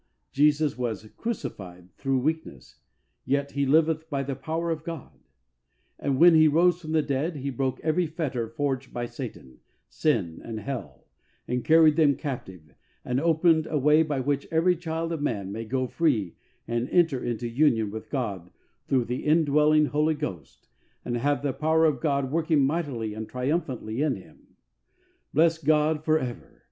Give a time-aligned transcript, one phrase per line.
[0.31, 2.79] Jesus" was crucified through weakness,
[3.23, 5.27] yet He liveth by the power of God/'
[5.99, 10.41] and when He rose from the dead He broke every fetter forged by Satan, sin
[10.43, 11.05] and hell,
[11.47, 12.73] and carried them captive,
[13.05, 16.33] and opened a way by which every child of man may go free
[16.67, 18.49] and enter into union with God
[18.87, 20.67] through the in dwelling Holy Ghost,
[21.05, 24.55] and have the power of God working mightily and triumphantly in him.
[25.31, 26.59] Bless God for ever